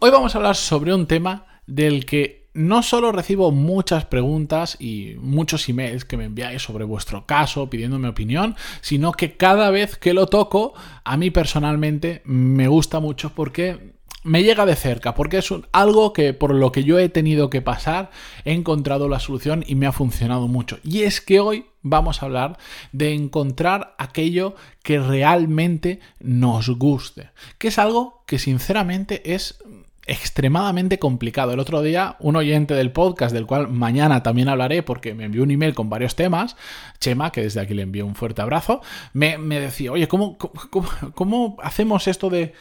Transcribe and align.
Hoy 0.00 0.12
vamos 0.12 0.32
a 0.32 0.38
hablar 0.38 0.54
sobre 0.54 0.94
un 0.94 1.08
tema 1.08 1.44
del 1.66 2.06
que 2.06 2.50
no 2.54 2.84
solo 2.84 3.10
recibo 3.10 3.50
muchas 3.50 4.04
preguntas 4.04 4.76
y 4.78 5.16
muchos 5.18 5.68
emails 5.68 6.04
que 6.04 6.16
me 6.16 6.26
enviáis 6.26 6.62
sobre 6.62 6.84
vuestro 6.84 7.26
caso 7.26 7.68
pidiéndome 7.68 8.06
opinión, 8.06 8.54
sino 8.80 9.10
que 9.10 9.36
cada 9.36 9.70
vez 9.70 9.96
que 9.96 10.14
lo 10.14 10.28
toco, 10.28 10.72
a 11.02 11.16
mí 11.16 11.32
personalmente 11.32 12.22
me 12.24 12.68
gusta 12.68 13.00
mucho 13.00 13.30
porque 13.34 13.98
me 14.22 14.44
llega 14.44 14.66
de 14.66 14.76
cerca, 14.76 15.14
porque 15.14 15.38
es 15.38 15.48
algo 15.72 16.12
que 16.12 16.32
por 16.32 16.54
lo 16.54 16.70
que 16.70 16.84
yo 16.84 17.00
he 17.00 17.08
tenido 17.08 17.50
que 17.50 17.62
pasar, 17.62 18.10
he 18.44 18.52
encontrado 18.52 19.08
la 19.08 19.18
solución 19.18 19.64
y 19.66 19.74
me 19.74 19.86
ha 19.86 19.92
funcionado 19.92 20.46
mucho. 20.46 20.78
Y 20.84 21.02
es 21.02 21.20
que 21.20 21.40
hoy 21.40 21.66
vamos 21.82 22.22
a 22.22 22.26
hablar 22.26 22.58
de 22.92 23.14
encontrar 23.14 23.94
aquello 23.98 24.54
que 24.82 25.00
realmente 25.00 26.00
nos 26.20 26.68
guste, 26.68 27.30
que 27.58 27.68
es 27.68 27.78
algo 27.78 28.22
que 28.26 28.38
sinceramente 28.38 29.34
es 29.34 29.58
extremadamente 30.08 30.98
complicado. 30.98 31.52
El 31.52 31.60
otro 31.60 31.82
día, 31.82 32.16
un 32.18 32.34
oyente 32.36 32.74
del 32.74 32.90
podcast, 32.90 33.32
del 33.32 33.46
cual 33.46 33.68
mañana 33.68 34.22
también 34.22 34.48
hablaré 34.48 34.82
porque 34.82 35.14
me 35.14 35.24
envió 35.24 35.42
un 35.42 35.50
email 35.50 35.74
con 35.74 35.88
varios 35.88 36.16
temas, 36.16 36.56
Chema, 36.98 37.30
que 37.30 37.42
desde 37.42 37.60
aquí 37.60 37.74
le 37.74 37.82
envío 37.82 38.06
un 38.06 38.14
fuerte 38.14 38.42
abrazo, 38.42 38.80
me, 39.12 39.38
decía, 39.60 39.92
oye, 39.92 40.08
¿cómo, 40.08 40.38
cómo 40.38 41.56
hacemos 41.62 42.08
esto 42.08 42.30
de 42.30 42.54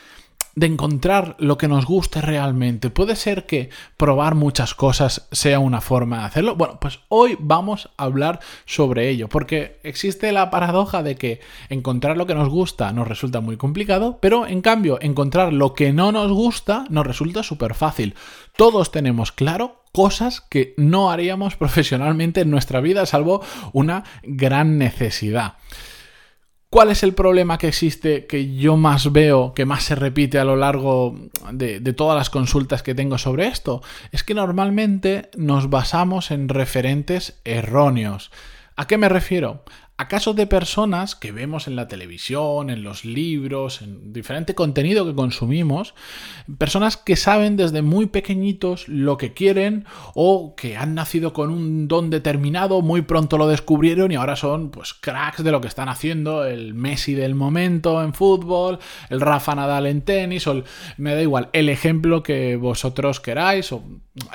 de 0.57 0.65
encontrar 0.65 1.35
lo 1.37 1.55
que 1.59 1.67
nos 1.67 1.85
guste 1.85 2.19
realmente. 2.19 2.89
Puede 2.89 3.15
ser 3.15 3.45
que 3.45 3.69
probar 3.95 4.33
muchas 4.33 4.73
cosas 4.73 5.27
sea 5.31 5.59
una 5.59 5.81
forma 5.81 6.17
de 6.17 6.25
hacerlo. 6.25 6.55
Bueno, 6.55 6.79
pues 6.81 6.99
hoy 7.09 7.37
vamos 7.39 7.91
a 7.95 8.05
hablar 8.05 8.39
sobre 8.65 9.07
ello, 9.07 9.29
porque 9.29 9.79
existe 9.83 10.31
la 10.31 10.49
paradoja 10.49 11.03
de 11.03 11.15
que 11.15 11.41
encontrar 11.69 12.17
lo 12.17 12.25
que 12.25 12.33
nos 12.33 12.49
gusta 12.49 12.91
nos 12.91 13.07
resulta 13.07 13.39
muy 13.39 13.55
complicado, 13.55 14.17
pero 14.19 14.47
en 14.47 14.63
cambio 14.63 14.97
encontrar 14.99 15.53
lo 15.53 15.75
que 15.75 15.93
no 15.93 16.11
nos 16.11 16.31
gusta 16.31 16.85
nos 16.89 17.05
resulta 17.05 17.43
súper 17.43 17.75
fácil. 17.75 18.15
Todos 18.55 18.91
tenemos 18.91 19.31
claro 19.31 19.83
cosas 19.91 20.41
que 20.41 20.73
no 20.75 21.11
haríamos 21.11 21.55
profesionalmente 21.57 22.41
en 22.41 22.49
nuestra 22.49 22.81
vida, 22.81 23.05
salvo 23.05 23.43
una 23.73 24.05
gran 24.23 24.79
necesidad. 24.79 25.53
¿Cuál 26.69 26.91
es 26.91 27.01
el 27.03 27.13
problema 27.13 27.57
que 27.57 27.69
existe 27.69 28.27
que 28.27 28.55
yo 28.55 28.75
más 28.75 29.13
veo, 29.13 29.53
que 29.53 29.65
más 29.65 29.83
se 29.83 29.95
repite 29.95 30.37
a 30.37 30.43
lo 30.43 30.57
largo 30.57 31.15
de, 31.53 31.79
todas 31.93 32.17
las 32.17 32.29
consultas 32.29 32.83
que 32.83 32.93
tengo 32.93 33.17
sobre 33.17 33.47
esto? 33.47 33.81
Es 34.11 34.23
que 34.23 34.33
normalmente 34.33 35.29
nos 35.37 35.69
basamos 35.69 36.29
en 36.29 36.49
referentes 36.49 37.39
erróneos. 37.45 38.31
¿A 38.75 38.85
qué 38.85 38.97
me 38.97 39.07
refiero? 39.07 39.63
A 39.99 40.07
casos 40.07 40.35
de 40.35 40.45
personas 40.45 41.15
que 41.15 41.31
vemos 41.31 41.67
en 41.67 41.75
la 41.75 41.87
televisión, 41.87 42.69
en 42.69 42.83
los 42.83 43.03
libros, 43.03 43.81
en 43.81 44.13
diferente 44.13 44.53
contenido 44.53 45.07
que 45.07 45.15
consumimos, 45.15 45.95
personas 46.59 46.97
que 46.97 47.15
saben 47.15 47.57
desde 47.57 47.81
muy 47.81 48.05
pequeñitos 48.05 48.87
lo 48.87 49.17
que 49.17 49.33
quieren 49.33 49.85
o 50.13 50.53
que 50.55 50.77
han 50.77 50.93
nacido 50.93 51.33
con 51.33 51.49
un 51.49 51.87
don 51.87 52.11
determinado, 52.11 52.83
muy 52.83 53.01
pronto 53.01 53.39
lo 53.39 53.47
descubrieron 53.47 54.11
y 54.11 54.15
ahora 54.15 54.35
son 54.35 54.69
pues 54.69 54.93
cracks 54.93 55.43
de 55.43 55.51
lo 55.51 55.61
que 55.61 55.67
están 55.67 55.89
haciendo, 55.89 56.45
el 56.45 56.75
Messi 56.75 57.15
del 57.15 57.33
momento 57.33 58.03
en 58.03 58.13
fútbol, 58.13 58.77
el 59.09 59.19
Rafa 59.19 59.55
Nadal 59.55 59.87
en 59.87 60.03
tenis 60.03 60.45
o 60.45 60.63
me 60.97 61.15
da 61.15 61.23
igual, 61.23 61.49
el 61.53 61.69
ejemplo 61.69 62.21
que 62.21 62.55
vosotros 62.55 63.19
queráis 63.19 63.71
o 63.71 63.83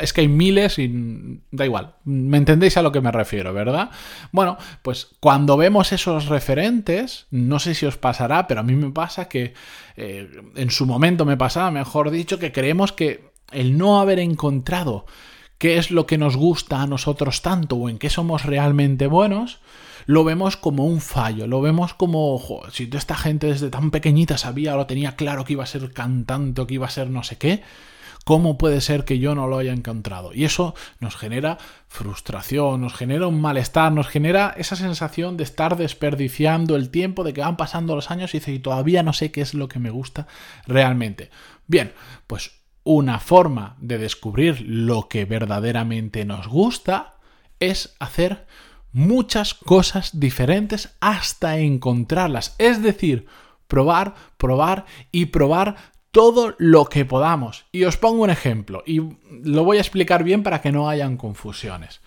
es 0.01 0.13
que 0.13 0.23
hay 0.23 0.29
miles 0.29 0.79
y 0.79 1.41
da 1.51 1.65
igual, 1.65 1.95
me 2.05 2.39
entendéis 2.39 2.77
a 2.77 2.83
lo 2.83 2.93
que 2.93 3.01
me 3.01 3.13
refiero, 3.13 3.53
¿verdad? 3.53 3.91
Bueno, 4.31 4.57
pues 4.83 5.09
cuando 5.21 5.57
vemos 5.57 5.93
esos 5.93 6.27
referentes, 6.27 7.27
no 7.31 7.59
sé 7.59 7.75
si 7.75 7.87
os 7.87 7.97
pasará, 7.97 8.47
pero 8.47 8.61
a 8.61 8.65
mí 8.65 8.75
me 8.75 8.91
pasa 8.91 9.29
que 9.29 9.55
eh, 9.97 10.31
en 10.55 10.71
su 10.71 10.87
momento 10.87 11.25
me 11.25 11.37
pasaba, 11.37 11.71
mejor 11.71 12.11
dicho, 12.11 12.39
que 12.39 12.53
creemos 12.53 12.93
que 12.93 13.33
el 13.51 13.77
no 13.77 14.01
haber 14.01 14.19
encontrado 14.19 15.07
qué 15.59 15.79
es 15.79 15.91
lo 15.91 16.07
que 16.07 16.19
nos 16.19 16.37
gusta 16.37 16.83
a 16.83 16.87
nosotros 16.87 17.43
tanto 17.43 17.77
o 17.77 17.89
en 17.89 17.99
qué 17.99 18.11
somos 18.11 18.45
realmente 18.45 19.07
buenos, 19.07 19.61
lo 20.07 20.25
vemos 20.25 20.57
como 20.57 20.87
un 20.87 21.01
fallo, 21.01 21.47
lo 21.47 21.61
vemos 21.61 21.95
como, 21.95 22.35
ojo, 22.35 22.63
si 22.71 22.91
esta 22.93 23.15
gente 23.15 23.47
desde 23.49 23.71
tan 23.71 23.91
pequeñita 23.91 24.39
sabía 24.39 24.75
o 24.75 24.77
lo 24.77 24.87
tenía 24.87 25.15
claro 25.17 25.45
que 25.45 25.53
iba 25.53 25.63
a 25.63 25.67
ser 25.69 25.93
cantante 25.93 26.61
o 26.61 26.67
que 26.67 26.75
iba 26.75 26.87
a 26.87 26.91
ser 26.91 27.11
no 27.11 27.23
sé 27.23 27.37
qué, 27.37 27.63
¿Cómo 28.25 28.57
puede 28.57 28.81
ser 28.81 29.05
que 29.05 29.19
yo 29.19 29.35
no 29.35 29.49
lo 29.49 29.59
haya 29.59 29.73
encontrado? 29.73 30.33
Y 30.33 30.45
eso 30.45 30.75
nos 31.01 31.17
genera 31.17 31.59
frustración, 31.89 32.81
nos 32.81 32.95
genera 32.95 33.27
un 33.27 33.41
malestar, 33.41 33.91
nos 33.91 34.07
genera 34.07 34.55
esa 34.57 34.77
sensación 34.77 35.37
de 35.37 35.43
estar 35.43 35.77
desperdiciando 35.77 36.77
el 36.77 36.91
tiempo, 36.91 37.25
de 37.25 37.33
que 37.33 37.41
van 37.41 37.57
pasando 37.57 37.97
los 37.97 38.13
años 38.13 38.33
y 38.33 38.39
dice, 38.39 38.53
y 38.53 38.61
todavía 38.61 39.03
no 39.03 39.13
sé 39.13 39.33
qué 39.33 39.41
es 39.41 39.55
lo 39.55 39.67
que 39.67 39.81
me 39.81 39.91
gusta 39.91 40.29
realmente. 40.67 41.31
Bien, 41.67 41.93
pues 42.29 42.63
una 42.85 43.19
forma 43.19 43.77
de 43.81 43.99
descubrir 43.99 44.61
lo 44.61 45.09
que 45.09 45.25
verdaderamente 45.25 46.25
nos 46.25 46.47
gusta 46.47 47.17
es 47.59 47.95
hacer 47.99 48.47
muchas 48.93 49.55
cosas 49.55 50.21
diferentes 50.21 50.97
hasta 51.01 51.59
encontrarlas. 51.59 52.55
Es 52.59 52.83
decir, 52.83 53.27
probar, 53.67 54.15
probar 54.37 54.85
y 55.13 55.27
probar 55.27 55.77
todo 56.13 56.55
lo 56.59 56.85
que 56.85 57.05
podamos. 57.05 57.65
Y 57.73 57.85
os 57.85 57.97
pongo 57.97 58.23
un 58.23 58.31
ejemplo, 58.31 58.85
y 58.87 59.01
lo 59.43 59.65
voy 59.65 59.79
a 59.79 59.81
explicar 59.81 60.23
bien 60.23 60.45
para 60.45 60.61
que 60.61 60.71
no 60.71 60.89
hayan 60.89 61.17
confusiones. 61.17 62.01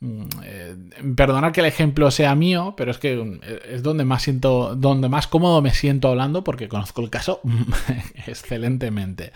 Mm, 0.00 0.22
eh, 0.44 0.76
perdonad 1.16 1.52
que 1.52 1.60
el 1.60 1.66
ejemplo 1.66 2.10
sea 2.10 2.34
mío, 2.34 2.74
pero 2.76 2.90
es 2.90 2.98
que 2.98 3.16
mm, 3.16 3.40
es 3.70 3.82
donde 3.82 4.04
más 4.04 4.22
siento, 4.22 4.76
donde 4.76 5.08
más 5.08 5.26
cómodo 5.26 5.62
me 5.62 5.72
siento 5.72 6.08
hablando 6.08 6.44
porque 6.44 6.68
conozco 6.68 7.00
el 7.00 7.10
caso 7.10 7.40
excelentemente. 8.26 9.32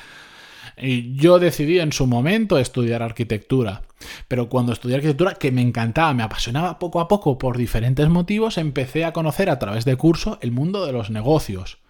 Y 0.76 1.14
yo 1.16 1.38
decidí 1.38 1.80
en 1.80 1.92
su 1.92 2.06
momento 2.06 2.58
estudiar 2.58 3.02
arquitectura, 3.02 3.82
pero 4.26 4.48
cuando 4.48 4.72
estudié 4.72 4.96
arquitectura, 4.96 5.34
que 5.34 5.52
me 5.52 5.60
encantaba, 5.60 6.14
me 6.14 6.22
apasionaba 6.22 6.78
poco 6.78 7.00
a 7.00 7.08
poco 7.08 7.38
por 7.38 7.56
diferentes 7.58 8.08
motivos, 8.08 8.58
empecé 8.58 9.04
a 9.04 9.12
conocer 9.12 9.50
a 9.50 9.58
través 9.58 9.84
de 9.84 9.96
curso 9.96 10.38
el 10.40 10.50
mundo 10.50 10.86
de 10.86 10.92
los 10.92 11.10
negocios. 11.10 11.81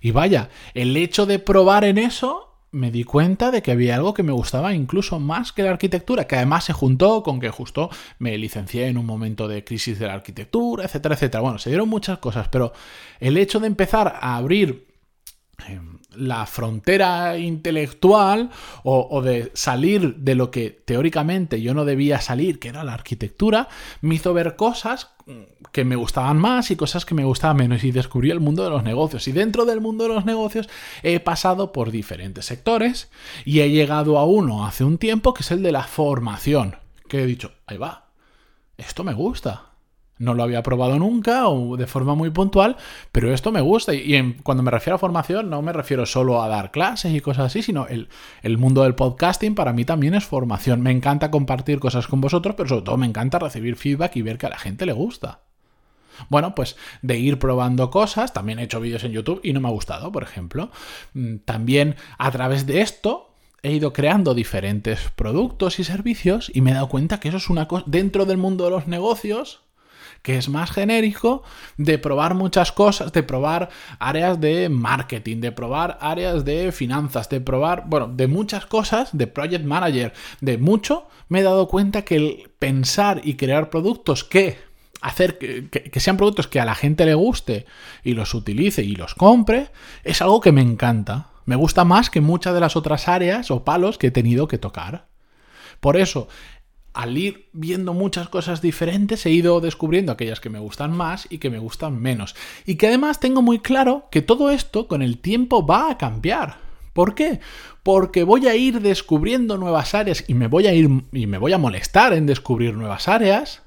Y 0.00 0.10
vaya, 0.10 0.48
el 0.74 0.96
hecho 0.96 1.26
de 1.26 1.38
probar 1.38 1.84
en 1.84 1.98
eso 1.98 2.50
me 2.74 2.90
di 2.90 3.04
cuenta 3.04 3.52
de 3.52 3.62
que 3.62 3.70
había 3.70 3.94
algo 3.94 4.14
que 4.14 4.24
me 4.24 4.32
gustaba 4.32 4.74
incluso 4.74 5.20
más 5.20 5.52
que 5.52 5.62
la 5.62 5.70
arquitectura, 5.70 6.26
que 6.26 6.36
además 6.36 6.64
se 6.64 6.72
juntó 6.72 7.22
con 7.22 7.38
que 7.38 7.50
justo 7.50 7.88
me 8.18 8.36
licencié 8.36 8.88
en 8.88 8.98
un 8.98 9.06
momento 9.06 9.46
de 9.46 9.62
crisis 9.62 9.98
de 9.98 10.08
la 10.08 10.14
arquitectura, 10.14 10.84
etcétera, 10.84 11.14
etcétera. 11.14 11.40
Bueno, 11.40 11.58
se 11.58 11.70
dieron 11.70 11.88
muchas 11.88 12.18
cosas, 12.18 12.48
pero 12.48 12.72
el 13.20 13.36
hecho 13.36 13.60
de 13.60 13.68
empezar 13.68 14.18
a 14.20 14.36
abrir 14.36 14.93
la 16.16 16.46
frontera 16.46 17.38
intelectual 17.38 18.50
o, 18.82 19.22
de 19.22 19.50
salir 19.54 20.16
de 20.16 20.34
lo 20.34 20.50
que 20.50 20.70
teóricamente 20.70 21.60
yo 21.60 21.74
no 21.74 21.84
debía 21.84 22.20
salir, 22.20 22.58
que 22.58 22.68
era 22.68 22.84
la 22.84 22.94
arquitectura, 22.94 23.68
me 24.00 24.14
hizo 24.14 24.32
ver 24.34 24.56
cosas 24.56 25.10
que 25.72 25.84
me 25.84 25.96
gustaban 25.96 26.36
más 26.38 26.70
y 26.70 26.76
cosas 26.76 27.06
que 27.06 27.14
me 27.14 27.24
gustaban 27.24 27.56
menos 27.56 27.82
y 27.82 27.92
descubrí 27.92 28.30
el 28.30 28.40
mundo 28.40 28.62
de 28.64 28.70
los 28.70 28.82
negocios. 28.82 29.26
Y 29.26 29.32
dentro 29.32 29.64
del 29.64 29.80
mundo 29.80 30.04
de 30.04 30.14
los 30.14 30.24
negocios 30.24 30.68
he 31.02 31.18
pasado 31.20 31.72
por 31.72 31.90
diferentes 31.90 32.44
sectores 32.44 33.10
y 33.44 33.60
he 33.60 33.70
llegado 33.70 34.18
a 34.18 34.24
uno 34.24 34.66
hace 34.66 34.84
un 34.84 34.98
tiempo 34.98 35.34
que 35.34 35.42
es 35.42 35.50
el 35.50 35.62
de 35.62 35.72
la 35.72 35.84
formación, 35.84 36.76
que 37.08 37.22
he 37.22 37.26
dicho, 37.26 37.52
ahí 37.66 37.78
va, 37.78 38.10
esto 38.76 39.04
me 39.04 39.14
gusta 39.14 39.73
no 40.18 40.34
lo 40.34 40.42
había 40.42 40.62
probado 40.62 40.98
nunca 40.98 41.48
o 41.48 41.76
de 41.76 41.86
forma 41.86 42.14
muy 42.14 42.30
puntual, 42.30 42.76
pero 43.12 43.32
esto 43.32 43.52
me 43.52 43.60
gusta. 43.60 43.94
Y 43.94 44.34
cuando 44.42 44.62
me 44.62 44.70
refiero 44.70 44.96
a 44.96 44.98
formación, 44.98 45.50
no 45.50 45.62
me 45.62 45.72
refiero 45.72 46.06
solo 46.06 46.42
a 46.42 46.48
dar 46.48 46.70
clases 46.70 47.12
y 47.12 47.20
cosas 47.20 47.46
así, 47.46 47.62
sino 47.62 47.86
el, 47.86 48.08
el, 48.42 48.58
mundo 48.58 48.82
del 48.82 48.94
podcasting 48.94 49.54
para 49.54 49.72
mí 49.72 49.84
también 49.84 50.14
es 50.14 50.24
formación. 50.24 50.82
Me 50.82 50.90
encanta 50.90 51.30
compartir 51.30 51.80
cosas 51.80 52.06
con 52.06 52.20
vosotros, 52.20 52.54
pero 52.56 52.68
sobre 52.68 52.82
todo 52.82 52.96
me 52.96 53.06
encanta 53.06 53.38
recibir 53.38 53.76
feedback 53.76 54.16
y 54.16 54.22
ver 54.22 54.38
que 54.38 54.46
a 54.46 54.50
la 54.50 54.58
gente 54.58 54.86
le 54.86 54.92
gusta. 54.92 55.40
Bueno, 56.28 56.54
pues 56.54 56.76
de 57.02 57.18
ir 57.18 57.38
probando 57.38 57.90
cosas, 57.90 58.32
también 58.32 58.58
he 58.58 58.64
hecho 58.64 58.80
vídeos 58.80 59.04
en 59.04 59.12
YouTube 59.12 59.40
y 59.42 59.52
no 59.52 59.60
me 59.60 59.68
ha 59.68 59.72
gustado, 59.72 60.12
por 60.12 60.22
ejemplo. 60.22 60.70
Mm, 61.12 61.38
también 61.44 61.96
a 62.18 62.30
través 62.30 62.66
de 62.66 62.80
esto 62.80 63.34
he 63.62 63.72
ido 63.72 63.92
creando 63.92 64.34
diferentes 64.34 65.10
productos 65.16 65.78
y 65.78 65.84
servicios 65.84 66.50
y 66.54 66.60
me 66.60 66.70
he 66.70 66.74
dado 66.74 66.88
cuenta 66.88 67.18
que 67.18 67.28
eso 67.28 67.38
es 67.38 67.48
una 67.48 67.66
cosa 67.66 67.84
dentro 67.86 68.26
del 68.26 68.36
mundo 68.36 68.64
de 68.64 68.70
los 68.70 68.86
negocios 68.86 69.63
que 70.24 70.38
es 70.38 70.48
más 70.48 70.70
genérico, 70.70 71.42
de 71.76 71.98
probar 71.98 72.34
muchas 72.34 72.72
cosas, 72.72 73.12
de 73.12 73.22
probar 73.22 73.68
áreas 73.98 74.40
de 74.40 74.70
marketing, 74.70 75.42
de 75.42 75.52
probar 75.52 75.98
áreas 76.00 76.46
de 76.46 76.72
finanzas, 76.72 77.28
de 77.28 77.42
probar, 77.42 77.84
bueno, 77.88 78.08
de 78.08 78.26
muchas 78.26 78.64
cosas, 78.64 79.10
de 79.12 79.26
project 79.26 79.66
manager, 79.66 80.14
de 80.40 80.56
mucho, 80.56 81.08
me 81.28 81.40
he 81.40 81.42
dado 81.42 81.68
cuenta 81.68 82.06
que 82.06 82.16
el 82.16 82.50
pensar 82.58 83.20
y 83.22 83.34
crear 83.34 83.68
productos 83.68 84.24
que 84.24 84.56
hacer 85.02 85.36
que, 85.36 86.00
sean 86.00 86.16
productos 86.16 86.48
que 86.48 86.58
a 86.58 86.64
la 86.64 86.74
gente 86.74 87.04
le 87.04 87.12
guste 87.12 87.66
y 88.02 88.14
los 88.14 88.32
utilice 88.32 88.82
y 88.82 88.96
los 88.96 89.14
compre, 89.14 89.68
es 90.04 90.22
algo 90.22 90.40
que 90.40 90.52
me 90.52 90.62
encanta. 90.62 91.26
Me 91.44 91.56
gusta 91.56 91.84
más 91.84 92.08
que 92.08 92.22
muchas 92.22 92.54
de 92.54 92.60
las 92.60 92.76
otras 92.76 93.08
áreas 93.08 93.50
o 93.50 93.62
palos 93.62 93.98
que 93.98 94.06
he 94.06 94.10
tenido 94.10 94.48
que 94.48 94.56
tocar. 94.56 95.08
Por 95.80 95.98
eso, 95.98 96.28
al 96.94 97.18
ir 97.18 97.48
viendo 97.52 97.92
muchas 97.92 98.28
cosas 98.28 98.62
diferentes, 98.62 99.26
he 99.26 99.30
ido 99.30 99.60
descubriendo 99.60 100.12
aquellas 100.12 100.40
que 100.40 100.48
me 100.48 100.60
gustan 100.60 100.96
más 100.96 101.26
y 101.28 101.38
que 101.38 101.50
me 101.50 101.58
gustan 101.58 102.00
menos. 102.00 102.36
Y 102.64 102.76
que 102.76 102.86
además 102.86 103.18
tengo 103.18 103.42
muy 103.42 103.58
claro 103.58 104.06
que 104.12 104.22
todo 104.22 104.50
esto 104.50 104.86
con 104.86 105.02
el 105.02 105.18
tiempo 105.18 105.66
va 105.66 105.90
a 105.90 105.98
cambiar. 105.98 106.58
¿Por 106.92 107.16
qué? 107.16 107.40
Porque 107.82 108.22
voy 108.22 108.46
a 108.46 108.54
ir 108.54 108.80
descubriendo 108.80 109.58
nuevas 109.58 109.94
áreas 109.94 110.24
y 110.28 110.34
me 110.34 110.46
voy 110.46 110.68
a 110.68 110.72
ir 110.72 110.88
y 111.12 111.26
me 111.26 111.38
voy 111.38 111.52
a 111.52 111.58
molestar 111.58 112.12
en 112.12 112.26
descubrir 112.26 112.74
nuevas 112.74 113.08
áreas 113.08 113.63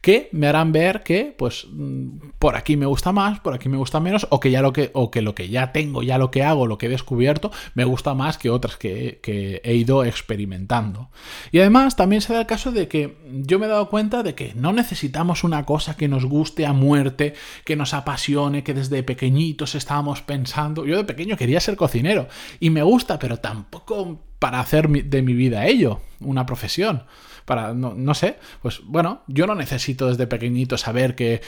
que 0.00 0.28
me 0.32 0.46
harán 0.46 0.72
ver 0.72 1.02
que, 1.02 1.34
pues, 1.36 1.66
mm, 1.70 2.30
por 2.38 2.56
aquí 2.56 2.76
me 2.76 2.86
gusta 2.86 3.12
más, 3.12 3.40
por 3.40 3.54
aquí 3.54 3.68
me 3.68 3.76
gusta 3.76 4.00
menos, 4.00 4.26
o 4.30 4.40
que 4.40 4.50
ya 4.50 4.62
lo 4.62 4.72
que, 4.72 4.90
o 4.94 5.10
que 5.10 5.22
lo 5.22 5.34
que 5.34 5.48
ya 5.48 5.72
tengo, 5.72 6.02
ya 6.02 6.18
lo 6.18 6.30
que 6.30 6.42
hago, 6.44 6.66
lo 6.66 6.78
que 6.78 6.86
he 6.86 6.88
descubierto, 6.88 7.50
me 7.74 7.84
gusta 7.84 8.14
más 8.14 8.38
que 8.38 8.50
otras 8.50 8.76
que, 8.76 9.20
que 9.22 9.60
he 9.64 9.74
ido 9.74 10.04
experimentando. 10.04 11.10
Y 11.50 11.58
además 11.58 11.96
también 11.96 12.22
se 12.22 12.32
da 12.32 12.40
el 12.40 12.46
caso 12.46 12.70
de 12.70 12.88
que 12.88 13.16
yo 13.26 13.58
me 13.58 13.66
he 13.66 13.68
dado 13.68 13.88
cuenta 13.88 14.22
de 14.22 14.34
que 14.34 14.54
no 14.54 14.72
necesitamos 14.72 15.42
una 15.44 15.64
cosa 15.64 15.96
que 15.96 16.08
nos 16.08 16.24
guste 16.24 16.66
a 16.66 16.72
muerte, 16.72 17.34
que 17.64 17.76
nos 17.76 17.92
apasione, 17.94 18.62
que 18.62 18.74
desde 18.74 19.02
pequeñitos 19.02 19.74
estábamos 19.74 20.22
pensando. 20.22 20.86
Yo 20.86 20.96
de 20.96 21.04
pequeño 21.04 21.36
quería 21.36 21.60
ser 21.60 21.76
cocinero 21.76 22.28
y 22.60 22.70
me 22.70 22.82
gusta, 22.82 23.18
pero 23.18 23.38
tampoco 23.38 24.20
para 24.38 24.60
hacer 24.60 24.88
de 24.88 25.22
mi 25.22 25.34
vida 25.34 25.66
ello, 25.66 26.00
una 26.20 26.46
profesión 26.46 27.02
para, 27.48 27.72
no, 27.72 28.14
sé, 28.14 28.36
pues 28.60 28.82
bueno, 28.84 29.22
yo 29.26 29.46
no 29.46 29.54
necesito 29.54 30.06
desde 30.06 30.26
pequeñito 30.26 30.76
saber 30.76 31.14
que, 31.14 31.40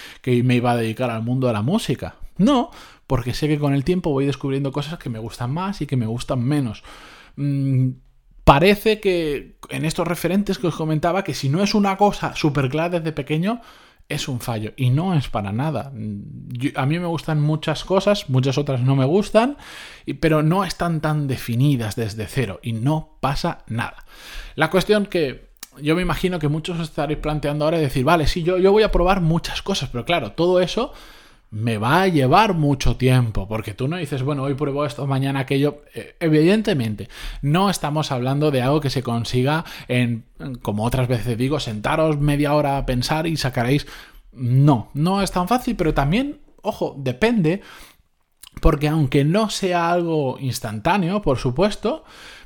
me 0.42 0.56
iba 0.56 0.72
a 0.72 0.76
dedicar 0.76 1.10
al 1.10 1.22
mundo 1.22 1.46
de 1.46 1.52
la 1.52 1.60
música. 1.60 2.16
No, 2.38 2.70
porque 3.06 3.34
sé 3.34 3.48
que 3.48 3.58
con 3.58 3.74
el 3.74 3.84
tiempo 3.84 4.10
voy 4.10 4.24
descubriendo 4.24 4.72
cosas 4.72 4.98
que 4.98 5.10
me 5.10 5.18
gustan 5.18 5.52
más 5.52 5.82
y 5.82 5.86
que 5.86 5.98
me 5.98 6.06
gustan 6.06 6.42
menos. 6.42 6.82
Mm, 7.36 7.90
parece 8.44 8.98
que 8.98 9.58
en 9.68 9.84
estos 9.84 10.08
referentes 10.08 10.56
que 10.56 10.68
os 10.68 10.74
comentaba, 10.74 11.22
que 11.22 11.34
si 11.34 11.50
no 11.50 11.62
es 11.62 11.74
una 11.74 11.98
cosa 11.98 12.34
súper 12.34 12.70
clara 12.70 12.98
desde 12.98 13.12
pequeño, 13.12 13.60
es 14.08 14.26
un 14.26 14.40
fallo. 14.40 14.72
Y 14.78 14.88
no 14.88 15.14
es 15.14 15.28
para 15.28 15.52
nada. 15.52 15.92
a 16.76 16.86
mí 16.86 16.98
me 16.98 17.06
gustan 17.06 17.42
muchas 17.42 17.84
cosas, 17.84 18.30
muchas 18.30 18.56
otras 18.56 18.80
no 18.80 18.96
me 18.96 19.04
gustan, 19.04 19.58
pero 20.18 20.42
no 20.42 20.64
están 20.64 21.02
tan 21.02 21.28
definidas 21.28 21.94
desde 21.94 22.26
cero 22.26 22.58
y 22.62 22.72
no 22.72 23.18
pasa 23.20 23.64
nada. 23.66 24.06
La 24.54 24.70
cuestión 24.70 25.04
que 25.04 25.49
yo 25.80 25.96
me 25.96 26.02
imagino 26.02 26.38
que 26.38 26.48
muchos 26.48 26.78
os 26.78 26.88
estaréis 26.88 27.18
planteando 27.18 27.64
ahora 27.64 27.78
decir, 27.78 28.04
vale, 28.04 28.26
sí, 28.26 28.42
yo, 28.42 28.58
yo 28.58 28.72
voy 28.72 28.82
a 28.82 28.90
probar 28.90 29.20
muchas 29.20 29.62
cosas, 29.62 29.88
pero 29.90 30.04
claro, 30.04 30.32
todo 30.32 30.60
eso 30.60 30.92
me 31.50 31.78
va 31.78 32.02
a 32.02 32.08
llevar 32.08 32.54
mucho 32.54 32.96
tiempo, 32.96 33.48
porque 33.48 33.74
tú 33.74 33.88
no 33.88 33.96
dices, 33.96 34.22
bueno, 34.22 34.44
hoy 34.44 34.54
pruebo 34.54 34.84
esto, 34.84 35.06
mañana 35.06 35.40
aquello. 35.40 35.82
Eh, 35.94 36.14
evidentemente, 36.20 37.08
no 37.42 37.70
estamos 37.70 38.12
hablando 38.12 38.52
de 38.52 38.62
algo 38.62 38.80
que 38.80 38.90
se 38.90 39.02
consiga 39.02 39.64
en, 39.88 40.24
como 40.62 40.84
otras 40.84 41.08
veces 41.08 41.36
digo, 41.36 41.58
sentaros 41.58 42.18
media 42.18 42.54
hora 42.54 42.78
a 42.78 42.86
pensar 42.86 43.26
y 43.26 43.36
sacaréis. 43.36 43.86
No, 44.32 44.90
no 44.94 45.22
es 45.22 45.32
tan 45.32 45.48
fácil, 45.48 45.74
pero 45.74 45.92
también, 45.92 46.40
ojo, 46.62 46.94
depende, 46.96 47.62
porque 48.60 48.86
aunque 48.86 49.24
no 49.24 49.50
sea 49.50 49.90
algo 49.90 50.38
instantáneo, 50.38 51.20
por 51.20 51.38
supuesto, 51.38 52.04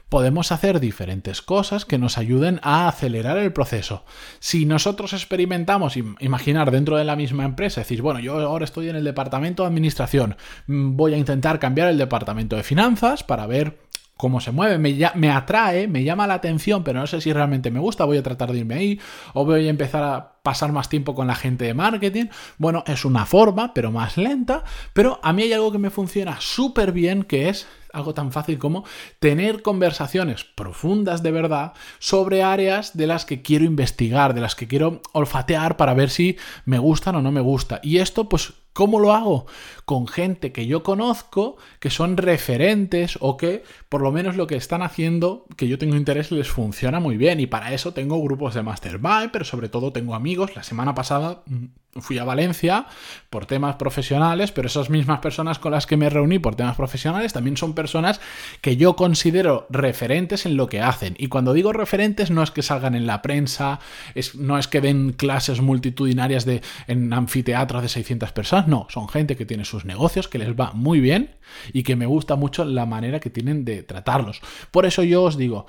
podemos 0.08 0.52
hacer 0.52 0.80
diferentes 0.80 1.42
cosas 1.42 1.84
que 1.84 1.98
nos 1.98 2.18
ayuden 2.18 2.60
a 2.62 2.88
acelerar 2.88 3.38
el 3.38 3.52
proceso. 3.52 4.04
Si 4.38 4.66
nosotros 4.66 5.12
experimentamos, 5.12 5.96
imaginar 5.96 6.70
dentro 6.70 6.96
de 6.96 7.04
la 7.04 7.16
misma 7.16 7.44
empresa, 7.44 7.80
decir, 7.80 8.02
bueno, 8.02 8.20
yo 8.20 8.38
ahora 8.38 8.64
estoy 8.64 8.88
en 8.88 8.96
el 8.96 9.04
departamento 9.04 9.62
de 9.62 9.68
administración, 9.68 10.36
mm, 10.66 10.96
voy 10.96 11.14
a 11.14 11.18
intentar 11.18 11.58
cambiar 11.58 11.88
el 11.88 11.98
departamento 11.98 12.56
de 12.56 12.62
finanzas 12.62 13.24
para 13.24 13.46
ver 13.46 13.78
cómo 14.16 14.40
se 14.40 14.52
mueve, 14.52 14.78
me, 14.78 14.96
me, 15.16 15.30
atrae, 15.30 15.88
me 15.88 16.04
llama 16.04 16.26
la 16.26 16.34
atención, 16.34 16.84
pero 16.84 17.00
no 17.00 17.06
sé 17.06 17.20
si 17.20 17.32
realmente 17.32 17.70
me 17.70 17.80
gusta, 17.80 18.04
voy 18.04 18.16
a 18.16 18.22
tratar 18.22 18.52
de 18.52 18.58
irme 18.58 18.74
ahí, 18.76 19.00
o 19.32 19.44
voy 19.44 19.66
a 19.66 19.70
empezar 19.70 20.02
a 20.04 20.34
pasar 20.42 20.70
más 20.72 20.88
tiempo 20.88 21.14
con 21.14 21.26
la 21.26 21.34
gente 21.34 21.64
de 21.64 21.74
marketing. 21.74 22.26
Bueno, 22.58 22.84
es 22.86 23.04
una 23.04 23.26
forma, 23.26 23.74
pero 23.74 23.90
más 23.90 24.16
lenta, 24.16 24.62
pero 24.92 25.18
a 25.22 25.32
mí 25.32 25.42
hay 25.42 25.52
algo 25.52 25.72
que 25.72 25.78
me 25.78 25.90
funciona 25.90 26.36
súper 26.40 26.92
bien, 26.92 27.24
que 27.24 27.48
es 27.48 27.66
algo 27.94 28.14
tan 28.14 28.32
fácil 28.32 28.58
como 28.58 28.84
tener 29.18 29.62
conversaciones 29.62 30.44
profundas 30.44 31.22
de 31.22 31.30
verdad 31.30 31.72
sobre 31.98 32.42
áreas 32.42 32.96
de 32.96 33.06
las 33.06 33.24
que 33.24 33.42
quiero 33.42 33.64
investigar, 33.64 34.34
de 34.34 34.40
las 34.40 34.54
que 34.54 34.68
quiero 34.68 35.00
olfatear 35.12 35.76
para 35.76 35.94
ver 35.94 36.10
si 36.10 36.36
me 36.64 36.78
gustan 36.78 37.16
o 37.16 37.22
no 37.22 37.32
me 37.32 37.40
gusta. 37.40 37.80
Y 37.82 37.98
esto, 37.98 38.28
pues, 38.28 38.54
¿cómo 38.72 39.00
lo 39.00 39.12
hago? 39.12 39.46
Con 39.84 40.06
gente 40.06 40.52
que 40.52 40.66
yo 40.66 40.82
conozco, 40.82 41.56
que 41.80 41.90
son 41.90 42.16
referentes 42.16 43.16
o 43.20 43.36
que 43.36 43.62
por 43.88 44.02
lo 44.02 44.12
menos 44.12 44.36
lo 44.36 44.46
que 44.46 44.56
están 44.56 44.82
haciendo, 44.82 45.46
que 45.56 45.68
yo 45.68 45.78
tengo 45.78 45.96
interés, 45.96 46.30
les 46.30 46.48
funciona 46.48 47.00
muy 47.00 47.16
bien. 47.16 47.40
Y 47.40 47.46
para 47.46 47.72
eso 47.72 47.94
tengo 47.94 48.20
grupos 48.22 48.54
de 48.54 48.62
mastermind, 48.62 49.30
pero 49.32 49.44
sobre 49.44 49.68
todo 49.68 49.92
tengo 49.92 50.14
amigos. 50.14 50.54
La 50.56 50.62
semana 50.62 50.94
pasada 50.94 51.42
mm, 51.46 51.64
fui 52.00 52.18
a 52.18 52.24
Valencia 52.24 52.86
por 53.30 53.46
temas 53.46 53.76
profesionales, 53.76 54.52
pero 54.52 54.68
esas 54.68 54.90
mismas 54.90 55.20
personas 55.20 55.58
con 55.58 55.72
las 55.72 55.86
que 55.86 55.96
me 55.96 56.10
reuní 56.10 56.38
por 56.38 56.54
temas 56.54 56.76
profesionales 56.76 57.32
también 57.32 57.56
son 57.56 57.74
personas 57.74 58.20
que 58.60 58.76
yo 58.76 58.96
considero 58.96 59.66
referentes 59.70 60.46
en 60.46 60.56
lo 60.56 60.68
que 60.68 60.80
hacen. 60.80 61.14
Y 61.18 61.28
cuando 61.28 61.52
digo 61.52 61.72
referentes 61.72 62.30
no 62.30 62.42
es 62.42 62.50
que 62.50 62.62
salgan 62.62 62.94
en 62.94 63.06
la 63.06 63.22
prensa, 63.22 63.80
es, 64.14 64.34
no 64.34 64.58
es 64.58 64.68
que 64.68 64.80
den 64.80 65.12
clases 65.12 65.60
multitudinarias 65.60 66.46
en 66.86 67.12
anfiteatros 67.12 67.82
de 67.82 67.88
600 67.88 68.32
personas, 68.32 68.68
no, 68.68 68.86
son 68.90 69.08
gente 69.08 69.36
que 69.36 69.46
tiene 69.46 69.64
sus 69.64 69.84
negocios, 69.84 70.28
que 70.28 70.38
les 70.38 70.54
va 70.54 70.72
muy 70.72 71.00
bien 71.00 71.36
y 71.72 71.82
que 71.82 71.96
me 71.96 72.06
gusta 72.06 72.36
mucho 72.36 72.64
la 72.64 72.86
manera 72.86 73.20
que 73.20 73.30
tienen 73.30 73.64
de 73.64 73.82
tratarlos. 73.82 74.40
Por 74.70 74.86
eso 74.86 75.02
yo 75.02 75.22
os 75.22 75.36
digo, 75.36 75.66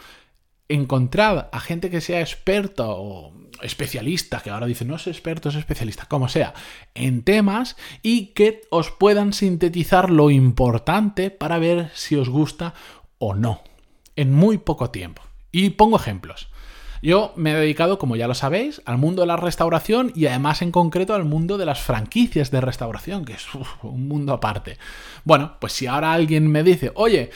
encontrad 0.70 1.48
a 1.52 1.60
gente 1.60 1.90
que 1.90 2.02
sea 2.02 2.22
experta 2.22 2.86
o 2.88 3.34
especialista, 3.62 4.40
que 4.42 4.50
ahora 4.50 4.66
dice 4.66 4.86
no 4.86 4.96
es 4.96 5.08
experto, 5.08 5.50
es 5.50 5.56
especialista, 5.56 6.06
como 6.08 6.30
sea, 6.30 6.54
en 6.94 7.24
temas 7.24 7.76
y 8.02 8.28
que 8.28 8.62
os 8.70 8.92
puedan 8.92 9.34
sintetizar 9.34 10.10
lo 10.10 10.30
importante 10.30 11.32
para 11.32 11.60
ver 11.60 11.92
si 11.94 12.16
os 12.16 12.30
gusta 12.30 12.74
o 13.18 13.34
no, 13.34 13.62
en 14.16 14.34
muy 14.34 14.58
poco 14.58 14.90
tiempo. 14.90 15.22
Y 15.52 15.72
pongo 15.72 15.98
ejemplos. 15.98 16.50
Yo 17.02 17.34
me 17.36 17.52
he 17.52 17.56
dedicado, 17.56 18.00
como 18.00 18.16
ya 18.16 18.28
lo 18.28 18.34
sabéis, 18.34 18.82
al 18.86 18.98
mundo 18.98 19.22
de 19.22 19.28
la 19.28 19.38
restauración 19.38 20.12
y 20.16 20.26
además 20.26 20.64
en 20.64 20.72
concreto 20.72 21.14
al 21.14 21.24
mundo 21.24 21.58
de 21.58 21.66
las 21.66 21.80
franquicias 21.82 22.50
de 22.50 22.62
restauración, 22.62 23.26
que 23.26 23.34
es 23.34 23.46
un 23.84 24.08
mundo 24.08 24.34
aparte. 24.34 24.78
Bueno, 25.24 25.58
pues 25.62 25.74
si 25.74 25.86
ahora 25.86 26.14
alguien 26.14 26.48
me 26.48 26.64
dice, 26.64 26.92
oye, 26.96 27.30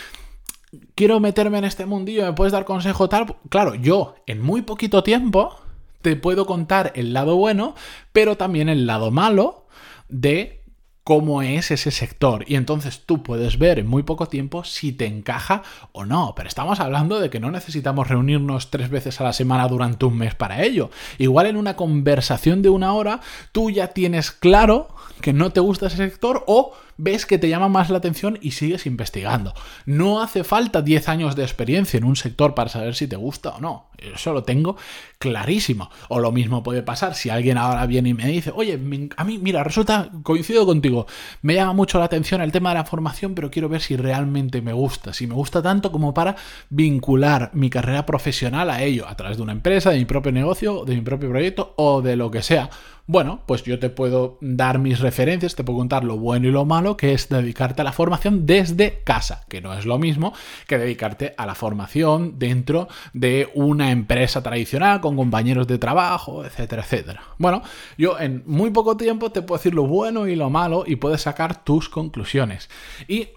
quiero 0.95 1.19
meterme 1.19 1.57
en 1.57 1.65
este 1.65 1.85
mundillo, 1.85 2.25
¿me 2.25 2.33
puedes 2.33 2.53
dar 2.53 2.65
consejo 2.65 3.09
tal? 3.09 3.35
Claro, 3.49 3.75
yo 3.75 4.15
en 4.25 4.41
muy 4.41 4.61
poquito 4.61 5.03
tiempo 5.03 5.55
te 6.01 6.15
puedo 6.15 6.45
contar 6.45 6.91
el 6.95 7.13
lado 7.13 7.35
bueno, 7.35 7.75
pero 8.13 8.37
también 8.37 8.69
el 8.69 8.85
lado 8.85 9.11
malo 9.11 9.65
de 10.07 10.59
cómo 11.03 11.41
es 11.41 11.71
ese 11.71 11.89
sector. 11.89 12.45
Y 12.47 12.55
entonces 12.55 13.01
tú 13.03 13.23
puedes 13.23 13.57
ver 13.57 13.79
en 13.79 13.87
muy 13.87 14.03
poco 14.03 14.27
tiempo 14.27 14.63
si 14.63 14.91
te 14.91 15.07
encaja 15.07 15.63
o 15.91 16.05
no. 16.05 16.33
Pero 16.35 16.47
estamos 16.47 16.79
hablando 16.79 17.19
de 17.19 17.31
que 17.31 17.39
no 17.39 17.49
necesitamos 17.49 18.07
reunirnos 18.07 18.69
tres 18.69 18.91
veces 18.91 19.19
a 19.19 19.23
la 19.23 19.33
semana 19.33 19.67
durante 19.67 20.05
un 20.05 20.17
mes 20.19 20.35
para 20.35 20.61
ello. 20.61 20.91
Igual 21.17 21.47
en 21.47 21.57
una 21.57 21.75
conversación 21.75 22.61
de 22.61 22.69
una 22.69 22.93
hora 22.93 23.21
tú 23.51 23.71
ya 23.71 23.87
tienes 23.87 24.29
claro 24.31 24.89
que 25.19 25.33
no 25.33 25.51
te 25.51 25.59
gusta 25.59 25.87
ese 25.87 25.97
sector 25.97 26.43
o 26.45 26.73
ves 26.99 27.25
que 27.25 27.37
te 27.37 27.47
llama 27.47 27.69
más 27.69 27.89
la 27.89 27.97
atención 27.97 28.37
y 28.41 28.51
sigues 28.51 28.85
investigando. 28.85 29.53
No 29.85 30.21
hace 30.21 30.43
falta 30.43 30.81
10 30.81 31.07
años 31.07 31.35
de 31.35 31.43
experiencia 31.43 31.97
en 31.97 32.03
un 32.03 32.17
sector 32.17 32.53
para 32.53 32.69
saber 32.69 32.93
si 32.93 33.07
te 33.07 33.15
gusta 33.15 33.51
o 33.51 33.61
no. 33.61 33.89
Eso 33.97 34.33
lo 34.33 34.43
tengo 34.43 34.75
clarísimo. 35.17 35.89
O 36.09 36.19
lo 36.19 36.31
mismo 36.31 36.61
puede 36.61 36.83
pasar 36.83 37.15
si 37.15 37.29
alguien 37.29 37.57
ahora 37.57 37.85
viene 37.85 38.09
y 38.09 38.13
me 38.13 38.27
dice, 38.27 38.51
oye, 38.53 38.79
a 39.15 39.23
mí, 39.23 39.37
mira, 39.37 39.63
resulta, 39.63 40.09
coincido 40.23 40.65
contigo, 40.65 41.07
me 41.41 41.55
llama 41.55 41.73
mucho 41.73 41.99
la 41.99 42.05
atención 42.05 42.41
el 42.41 42.51
tema 42.51 42.69
de 42.69 42.75
la 42.75 42.85
formación, 42.85 43.33
pero 43.33 43.49
quiero 43.49 43.69
ver 43.69 43.81
si 43.81 43.95
realmente 43.95 44.61
me 44.61 44.73
gusta, 44.73 45.13
si 45.13 45.25
me 45.25 45.35
gusta 45.35 45.61
tanto 45.61 45.91
como 45.91 46.13
para 46.13 46.35
vincular 46.69 47.51
mi 47.53 47.69
carrera 47.69 48.05
profesional 48.05 48.69
a 48.69 48.83
ello, 48.83 49.07
a 49.07 49.15
través 49.15 49.37
de 49.37 49.43
una 49.43 49.53
empresa, 49.53 49.91
de 49.91 49.97
mi 49.97 50.05
propio 50.05 50.33
negocio, 50.33 50.83
de 50.83 50.95
mi 50.95 51.01
propio 51.01 51.29
proyecto 51.29 51.73
o 51.77 52.01
de 52.01 52.17
lo 52.17 52.29
que 52.29 52.41
sea. 52.41 52.69
Bueno, 53.11 53.41
pues 53.47 53.63
yo 53.63 53.79
te 53.79 53.89
puedo 53.89 54.37
dar 54.39 54.77
mis 54.77 54.99
referencias, 54.99 55.55
te 55.55 55.63
puedo 55.63 55.79
contar 55.79 56.03
lo 56.03 56.17
bueno 56.17 56.47
y 56.47 56.51
lo 56.51 56.65
malo 56.65 56.95
que 56.95 57.13
es 57.13 57.27
dedicarte 57.27 57.81
a 57.81 57.83
la 57.83 57.91
formación 57.91 58.45
desde 58.45 59.01
casa, 59.03 59.45
que 59.49 59.61
no 59.61 59.73
es 59.73 59.87
lo 59.87 59.97
mismo 59.97 60.31
que 60.67 60.77
dedicarte 60.77 61.33
a 61.35 61.47
la 61.47 61.55
formación 61.55 62.37
dentro 62.37 62.87
de 63.13 63.49
una 63.55 63.89
empresa 63.89 64.43
tradicional 64.43 65.01
con 65.01 65.15
compañeros 65.15 65.65
de 65.65 65.79
trabajo, 65.79 66.45
etcétera, 66.45 66.83
etcétera. 66.83 67.23
Bueno, 67.39 67.63
yo 67.97 68.19
en 68.19 68.43
muy 68.45 68.69
poco 68.69 68.95
tiempo 68.95 69.31
te 69.31 69.41
puedo 69.41 69.57
decir 69.57 69.73
lo 69.73 69.87
bueno 69.87 70.27
y 70.27 70.35
lo 70.35 70.51
malo 70.51 70.83
y 70.85 70.97
puedes 70.97 71.21
sacar 71.21 71.63
tus 71.63 71.89
conclusiones. 71.89 72.69
Y 73.07 73.29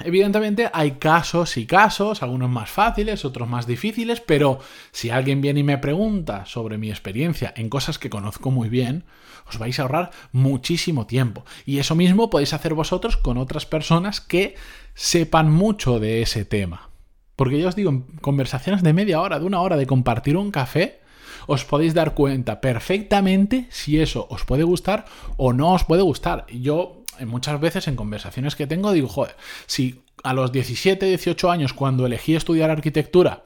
Evidentemente 0.00 0.70
hay 0.72 0.92
casos 0.92 1.56
y 1.56 1.66
casos, 1.66 2.22
algunos 2.22 2.48
más 2.48 2.70
fáciles, 2.70 3.24
otros 3.24 3.48
más 3.48 3.66
difíciles, 3.66 4.20
pero 4.20 4.58
si 4.90 5.10
alguien 5.10 5.40
viene 5.40 5.60
y 5.60 5.64
me 5.64 5.78
pregunta 5.78 6.46
sobre 6.46 6.78
mi 6.78 6.88
experiencia 6.88 7.52
en 7.56 7.68
cosas 7.68 7.98
que 7.98 8.10
conozco 8.10 8.50
muy 8.50 8.68
bien, 8.68 9.04
os 9.46 9.58
vais 9.58 9.78
a 9.78 9.82
ahorrar 9.82 10.10
muchísimo 10.32 11.06
tiempo. 11.06 11.44
Y 11.66 11.78
eso 11.78 11.94
mismo 11.94 12.30
podéis 12.30 12.54
hacer 12.54 12.74
vosotros 12.74 13.16
con 13.16 13.36
otras 13.36 13.66
personas 13.66 14.20
que 14.20 14.54
sepan 14.94 15.50
mucho 15.50 16.00
de 16.00 16.22
ese 16.22 16.44
tema. 16.44 16.90
Porque 17.36 17.60
ya 17.60 17.68
os 17.68 17.76
digo, 17.76 17.90
en 17.90 18.02
conversaciones 18.20 18.82
de 18.82 18.92
media 18.92 19.20
hora, 19.20 19.38
de 19.38 19.46
una 19.46 19.60
hora, 19.60 19.76
de 19.76 19.86
compartir 19.86 20.36
un 20.36 20.50
café, 20.50 21.01
os 21.46 21.64
podéis 21.64 21.94
dar 21.94 22.14
cuenta 22.14 22.60
perfectamente 22.60 23.66
si 23.70 24.00
eso 24.00 24.26
os 24.30 24.44
puede 24.44 24.64
gustar 24.64 25.04
o 25.36 25.52
no 25.52 25.72
os 25.72 25.84
puede 25.84 26.02
gustar. 26.02 26.46
Yo 26.48 27.02
muchas 27.26 27.60
veces 27.60 27.88
en 27.88 27.96
conversaciones 27.96 28.56
que 28.56 28.66
tengo 28.66 28.92
digo, 28.92 29.08
joder, 29.08 29.36
si 29.66 30.02
a 30.22 30.32
los 30.32 30.52
17, 30.52 31.06
18 31.06 31.50
años 31.50 31.72
cuando 31.72 32.06
elegí 32.06 32.34
estudiar 32.34 32.70
arquitectura, 32.70 33.44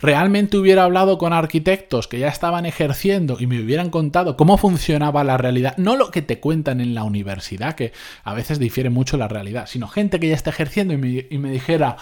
realmente 0.00 0.56
hubiera 0.56 0.84
hablado 0.84 1.18
con 1.18 1.32
arquitectos 1.32 2.08
que 2.08 2.18
ya 2.18 2.28
estaban 2.28 2.66
ejerciendo 2.66 3.36
y 3.38 3.46
me 3.46 3.60
hubieran 3.60 3.90
contado 3.90 4.36
cómo 4.36 4.56
funcionaba 4.56 5.24
la 5.24 5.36
realidad, 5.36 5.76
no 5.76 5.96
lo 5.96 6.10
que 6.10 6.22
te 6.22 6.40
cuentan 6.40 6.80
en 6.80 6.94
la 6.94 7.04
universidad, 7.04 7.74
que 7.74 7.92
a 8.24 8.34
veces 8.34 8.58
difiere 8.58 8.90
mucho 8.90 9.16
la 9.16 9.28
realidad, 9.28 9.66
sino 9.66 9.88
gente 9.88 10.20
que 10.20 10.28
ya 10.28 10.34
está 10.34 10.50
ejerciendo 10.50 10.94
y 10.94 10.96
me, 10.96 11.26
y 11.30 11.38
me 11.38 11.50
dijera, 11.50 11.96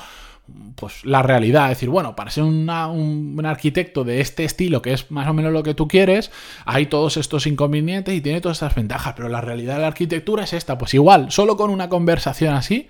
pues 0.77 1.05
la 1.05 1.23
realidad, 1.23 1.65
es 1.65 1.79
decir, 1.79 1.89
bueno, 1.89 2.15
para 2.15 2.31
ser 2.31 2.45
un, 2.45 2.69
un, 2.69 3.47
arquitecto 3.47 4.05
de 4.05 4.21
este 4.21 4.45
estilo, 4.45 4.81
que 4.81 4.93
es 4.93 5.11
más 5.11 5.29
o 5.29 5.35
menos 5.35 5.53
lo 5.53 5.63
que 5.63 5.75
tú 5.75 5.89
quieres, 5.89 6.31
hay 6.65 6.87
todos 6.87 7.17
estos 7.17 7.47
inconvenientes 7.47 8.15
y 8.15 8.21
tiene 8.21 8.41
todas 8.41 8.59
estas 8.59 8.75
ventajas, 8.75 9.15
pero 9.17 9.29
la 9.29 9.41
realidad 9.41 9.75
de 9.75 9.81
la 9.83 9.89
arquitectura 9.89 10.45
es 10.45 10.53
esta, 10.53 10.79
pues 10.79 10.95
igual, 10.95 11.31
solo 11.31 11.57
con 11.57 11.71
una 11.71 11.89
conversación 11.89 12.55
así, 12.55 12.89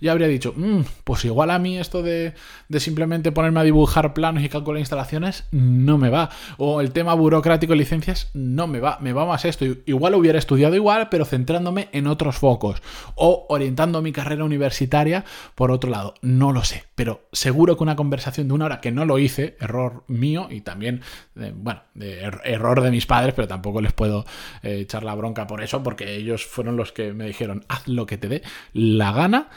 ya 0.00 0.12
habría 0.12 0.28
dicho, 0.28 0.54
mm, 0.56 0.80
pues 1.04 1.24
igual 1.24 1.50
a 1.50 1.58
mí 1.58 1.78
esto 1.78 2.02
de, 2.02 2.34
simplemente 2.78 3.32
ponerme 3.32 3.60
a 3.60 3.64
dibujar 3.64 4.14
planos 4.14 4.42
y 4.42 4.48
calcular 4.48 4.80
instalaciones 4.80 5.44
no 5.50 5.98
me 5.98 6.10
va. 6.10 6.30
O 6.56 6.80
el 6.80 6.92
tema 6.92 7.14
burocrático 7.14 7.74
y 7.74 7.78
licencias 7.78 8.30
no 8.34 8.66
me 8.66 8.80
va, 8.80 8.98
me 9.00 9.12
va 9.12 9.26
más 9.26 9.44
esto. 9.44 9.64
Igual 9.86 10.14
hubiera 10.14 10.38
estudiado 10.38 10.74
igual, 10.74 11.08
pero 11.10 11.24
centrándome 11.24 11.88
en 11.92 12.06
otros 12.06 12.36
focos. 12.36 12.82
O 13.14 13.46
orientando 13.48 14.02
mi 14.02 14.12
carrera 14.12 14.44
universitaria 14.44 15.24
por 15.54 15.70
otro 15.70 15.90
lado. 15.90 16.14
No 16.22 16.52
lo 16.52 16.64
sé, 16.64 16.84
pero 16.94 17.28
seguro 17.32 17.76
que 17.76 17.82
una 17.82 17.96
conversación 17.96 18.48
de 18.48 18.54
una 18.54 18.66
hora 18.66 18.80
que 18.80 18.92
no 18.92 19.04
lo 19.04 19.18
hice, 19.18 19.56
error 19.60 20.04
mío 20.06 20.48
y 20.50 20.62
también, 20.62 21.02
bueno, 21.34 21.82
de 21.94 22.20
er, 22.22 22.40
error 22.44 22.82
de 22.82 22.90
mis 22.90 23.06
padres, 23.06 23.34
pero 23.34 23.48
tampoco 23.48 23.80
les 23.80 23.92
puedo 23.92 24.24
eh, 24.62 24.80
echar 24.80 25.04
la 25.04 25.14
bronca 25.14 25.46
por 25.46 25.62
eso, 25.62 25.82
porque 25.82 26.16
ellos 26.16 26.46
fueron 26.46 26.76
los 26.76 26.92
que 26.92 27.12
me 27.12 27.26
dijeron, 27.26 27.64
haz 27.68 27.86
lo 27.88 28.06
que 28.06 28.18
te 28.18 28.28
dé 28.28 28.42
la 28.72 29.12
gana 29.12 29.48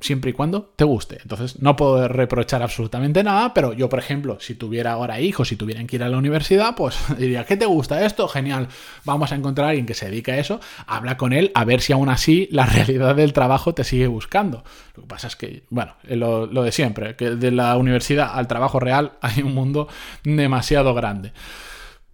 siempre 0.00 0.30
y 0.30 0.34
cuando 0.34 0.72
te 0.76 0.84
guste. 0.84 1.18
Entonces 1.22 1.60
no 1.60 1.76
puedo 1.76 2.06
reprochar 2.08 2.62
absolutamente 2.62 3.24
nada, 3.24 3.54
pero 3.54 3.72
yo, 3.72 3.88
por 3.88 3.98
ejemplo, 3.98 4.38
si 4.40 4.54
tuviera 4.54 4.92
ahora 4.92 5.20
hijos, 5.20 5.48
si 5.48 5.56
tuvieran 5.56 5.86
que 5.86 5.96
ir 5.96 6.02
a 6.02 6.08
la 6.08 6.18
universidad, 6.18 6.74
pues 6.74 6.96
diría, 7.18 7.44
¿qué 7.44 7.56
te 7.56 7.66
gusta 7.66 8.04
esto? 8.04 8.28
Genial, 8.28 8.68
vamos 9.04 9.32
a 9.32 9.36
encontrar 9.36 9.66
a 9.66 9.70
alguien 9.70 9.86
que 9.86 9.94
se 9.94 10.06
dedique 10.06 10.32
a 10.32 10.38
eso, 10.38 10.60
habla 10.86 11.16
con 11.16 11.32
él, 11.32 11.50
a 11.54 11.64
ver 11.64 11.80
si 11.80 11.92
aún 11.92 12.08
así 12.08 12.48
la 12.50 12.66
realidad 12.66 13.16
del 13.16 13.32
trabajo 13.32 13.74
te 13.74 13.84
sigue 13.84 14.06
buscando. 14.06 14.64
Lo 14.94 15.02
que 15.02 15.08
pasa 15.08 15.28
es 15.28 15.36
que, 15.36 15.64
bueno, 15.70 15.94
lo, 16.04 16.46
lo 16.46 16.62
de 16.62 16.72
siempre, 16.72 17.16
que 17.16 17.30
de 17.30 17.50
la 17.50 17.76
universidad 17.76 18.30
al 18.34 18.46
trabajo 18.46 18.80
real 18.80 19.12
hay 19.20 19.42
un 19.42 19.54
mundo 19.54 19.88
demasiado 20.24 20.94
grande. 20.94 21.32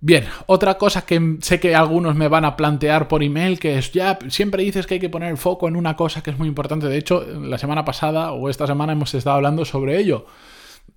Bien, 0.04 0.24
otra 0.46 0.78
cosa 0.78 1.06
que 1.06 1.36
sé 1.42 1.60
que 1.60 1.76
algunos 1.76 2.16
me 2.16 2.26
van 2.26 2.44
a 2.44 2.56
plantear 2.56 3.06
por 3.06 3.22
email, 3.22 3.60
que 3.60 3.78
es 3.78 3.92
ya, 3.92 4.18
siempre 4.30 4.64
dices 4.64 4.84
que 4.84 4.94
hay 4.94 5.00
que 5.00 5.08
poner 5.08 5.30
el 5.30 5.36
foco 5.36 5.68
en 5.68 5.76
una 5.76 5.94
cosa 5.94 6.24
que 6.24 6.30
es 6.30 6.38
muy 6.40 6.48
importante. 6.48 6.88
De 6.88 6.98
hecho, 6.98 7.24
la 7.24 7.56
semana 7.56 7.84
pasada 7.84 8.32
o 8.32 8.50
esta 8.50 8.66
semana 8.66 8.94
hemos 8.94 9.14
estado 9.14 9.36
hablando 9.36 9.64
sobre 9.64 10.00
ello. 10.00 10.26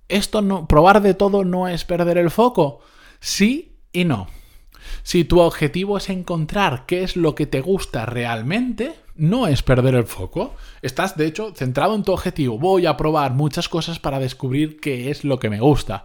Esto 0.08 0.42
no, 0.42 0.66
probar 0.66 1.02
de 1.02 1.14
todo 1.14 1.44
no 1.44 1.68
es 1.68 1.84
perder 1.84 2.18
el 2.18 2.32
foco. 2.32 2.80
Sí 3.20 3.76
y 3.92 4.06
no. 4.06 4.26
Si 5.04 5.22
tu 5.22 5.38
objetivo 5.38 5.98
es 5.98 6.10
encontrar 6.10 6.84
qué 6.86 7.04
es 7.04 7.14
lo 7.14 7.36
que 7.36 7.46
te 7.46 7.60
gusta 7.60 8.06
realmente, 8.06 8.96
no 9.14 9.46
es 9.46 9.62
perder 9.62 9.94
el 9.94 10.06
foco. 10.06 10.56
Estás, 10.82 11.16
de 11.16 11.26
hecho, 11.26 11.52
centrado 11.54 11.94
en 11.94 12.02
tu 12.02 12.12
objetivo. 12.12 12.58
Voy 12.58 12.86
a 12.86 12.96
probar 12.96 13.34
muchas 13.34 13.68
cosas 13.68 14.00
para 14.00 14.18
descubrir 14.18 14.80
qué 14.80 15.12
es 15.12 15.22
lo 15.22 15.38
que 15.38 15.48
me 15.48 15.60
gusta. 15.60 16.04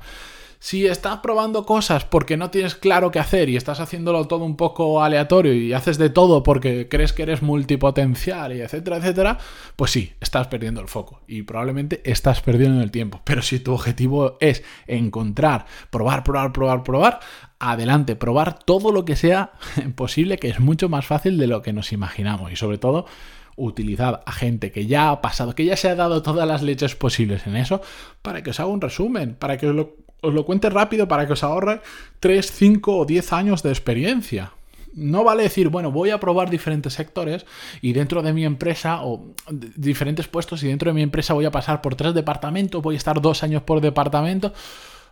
Si 0.64 0.86
estás 0.86 1.22
probando 1.22 1.66
cosas 1.66 2.06
porque 2.06 2.38
no 2.38 2.52
tienes 2.52 2.76
claro 2.76 3.10
qué 3.10 3.18
hacer 3.18 3.50
y 3.50 3.56
estás 3.56 3.80
haciéndolo 3.80 4.28
todo 4.28 4.46
un 4.46 4.56
poco 4.56 5.02
aleatorio 5.02 5.56
y 5.56 5.74
haces 5.74 5.98
de 5.98 6.12
todo 6.12 6.44
porque 6.44 6.88
crees 6.88 7.14
que 7.14 7.24
eres 7.24 7.42
multipotencial 7.42 8.56
y 8.56 8.62
etcétera, 8.62 8.98
etcétera, 8.98 9.40
pues 9.76 9.90
sí, 9.90 10.14
estás 10.22 10.50
perdiendo 10.50 10.80
el 10.80 10.88
foco 10.88 11.22
y 11.28 11.42
probablemente 11.42 12.04
estás 12.04 12.42
perdiendo 12.42 12.84
el 12.84 12.92
tiempo. 12.92 13.22
Pero 13.24 13.42
si 13.42 13.60
tu 13.60 13.74
objetivo 13.74 14.38
es 14.40 14.64
encontrar, 14.86 15.66
probar, 15.90 16.24
probar, 16.24 16.54
probar, 16.54 16.84
probar, 16.84 17.20
adelante, 17.58 18.16
probar 18.16 18.60
todo 18.60 18.92
lo 18.92 19.04
que 19.04 19.16
sea 19.16 19.54
posible, 19.96 20.38
que 20.38 20.50
es 20.50 20.60
mucho 20.60 20.90
más 20.90 21.08
fácil 21.08 21.40
de 21.40 21.48
lo 21.48 21.64
que 21.64 21.74
nos 21.74 21.92
imaginamos 21.92 22.52
y 22.52 22.56
sobre 22.56 22.78
todo 22.78 23.08
utilizad 23.56 24.22
a 24.28 24.32
gente 24.32 24.72
que 24.72 24.86
ya 24.86 25.10
ha 25.10 25.22
pasado, 25.22 25.56
que 25.56 25.66
ya 25.66 25.76
se 25.76 25.90
ha 25.90 25.96
dado 25.96 26.22
todas 26.22 26.48
las 26.48 26.62
leches 26.62 26.96
posibles 26.96 27.48
en 27.48 27.56
eso, 27.56 27.82
para 28.22 28.44
que 28.44 28.52
os 28.52 28.60
haga 28.60 28.70
un 28.70 28.80
resumen, 28.80 29.36
para 29.36 29.58
que 29.58 29.68
os 29.68 29.76
lo, 29.76 29.96
os 30.22 30.34
lo 30.34 30.46
cuente 30.46 30.70
rápido, 30.70 31.08
para 31.08 31.28
que 31.28 31.34
os 31.34 31.44
ahorre 31.44 31.82
3, 32.20 32.52
5 32.52 32.98
o 32.98 33.06
10 33.06 33.34
años 33.34 33.64
de 33.64 33.70
experiencia. 33.70 34.54
No 34.94 35.24
vale 35.24 35.44
decir, 35.44 35.70
bueno, 35.70 35.92
voy 35.92 36.10
a 36.10 36.20
probar 36.20 36.50
diferentes 36.50 36.94
sectores 36.94 37.46
y 37.82 37.94
dentro 37.94 38.22
de 38.22 38.34
mi 38.34 38.44
empresa 38.44 39.04
o 39.04 39.34
diferentes 39.50 40.28
puestos 40.28 40.64
y 40.64 40.68
dentro 40.68 40.90
de 40.90 40.94
mi 40.94 41.02
empresa 41.02 41.34
voy 41.34 41.46
a 41.46 41.52
pasar 41.52 41.82
por 41.82 41.96
tres 41.96 42.14
departamentos, 42.14 42.82
voy 42.82 42.96
a 42.96 42.98
estar 42.98 43.22
dos 43.22 43.42
años 43.44 43.64
por 43.64 43.80
departamento. 43.80 44.54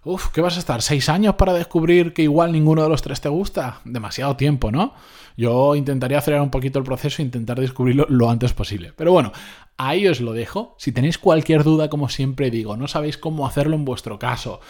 Uf, 0.03 0.27
¿qué 0.33 0.41
vas 0.41 0.55
a 0.55 0.59
estar? 0.59 0.81
¿Seis 0.81 1.09
años 1.09 1.35
para 1.35 1.53
descubrir 1.53 2.13
que 2.13 2.23
igual 2.23 2.51
ninguno 2.51 2.83
de 2.83 2.89
los 2.89 3.01
tres 3.01 3.19
te 3.19 3.27
gusta? 3.29 3.81
Demasiado 3.83 4.35
tiempo, 4.37 4.71
¿no? 4.71 4.93
Yo 5.35 5.75
intentaría 5.75 6.19
acelerar 6.19 6.43
un 6.43 6.51
poquito 6.51 6.79
el 6.79 6.85
proceso 6.85 7.21
e 7.21 7.25
intentar 7.25 7.59
descubrirlo 7.59 8.05
lo 8.09 8.29
antes 8.29 8.53
posible. 8.53 8.93
Pero 8.95 9.11
bueno, 9.11 9.33
ahí 9.77 10.07
os 10.07 10.21
lo 10.21 10.31
dejo. 10.33 10.75
Si 10.77 10.93
tenéis 10.93 11.17
cualquier 11.17 11.63
duda, 11.63 11.89
como 11.89 12.07
siempre 12.07 12.49
digo, 12.49 12.77
no 12.77 12.87
sabéis 12.87 13.17
cómo 13.17 13.45
hacerlo 13.45 13.75
en 13.75 13.83
vuestro 13.83 14.19
caso, 14.19 14.61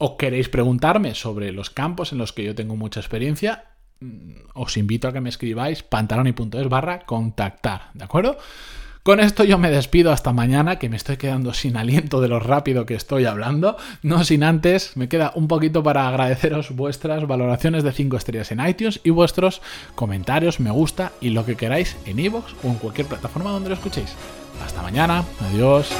o 0.00 0.16
queréis 0.16 0.48
preguntarme 0.48 1.14
sobre 1.14 1.52
los 1.52 1.68
campos 1.68 2.12
en 2.12 2.18
los 2.18 2.32
que 2.32 2.42
yo 2.42 2.54
tengo 2.54 2.74
mucha 2.74 3.00
experiencia, 3.00 3.64
mm, 4.00 4.32
os 4.54 4.78
invito 4.78 5.06
a 5.06 5.12
que 5.12 5.20
me 5.20 5.28
escribáis 5.28 5.82
pantaloni.es 5.82 6.68
barra 6.68 7.00
contactar, 7.00 7.90
¿de 7.92 8.04
acuerdo? 8.04 8.38
Con 9.02 9.20
esto 9.20 9.44
yo 9.44 9.58
me 9.58 9.70
despido 9.70 10.10
hasta 10.12 10.32
mañana, 10.32 10.78
que 10.78 10.88
me 10.88 10.96
estoy 10.96 11.16
quedando 11.16 11.54
sin 11.54 11.76
aliento 11.76 12.20
de 12.20 12.28
lo 12.28 12.38
rápido 12.38 12.84
que 12.84 12.94
estoy 12.94 13.24
hablando. 13.24 13.76
No 14.02 14.24
sin 14.24 14.42
antes, 14.42 14.94
me 14.96 15.08
queda 15.08 15.32
un 15.34 15.48
poquito 15.48 15.82
para 15.82 16.06
agradeceros 16.06 16.74
vuestras 16.74 17.26
valoraciones 17.26 17.82
de 17.82 17.92
5 17.92 18.16
estrellas 18.16 18.52
en 18.52 18.66
iTunes 18.66 19.00
y 19.04 19.10
vuestros 19.10 19.62
comentarios, 19.94 20.60
me 20.60 20.70
gusta 20.70 21.12
y 21.20 21.30
lo 21.30 21.46
que 21.46 21.56
queráis 21.56 21.96
en 22.04 22.18
iVoox 22.18 22.52
o 22.62 22.68
en 22.68 22.74
cualquier 22.74 23.06
plataforma 23.06 23.50
donde 23.50 23.70
lo 23.70 23.74
escuchéis. 23.74 24.14
Hasta 24.62 24.82
mañana, 24.82 25.24
adiós. 25.40 25.90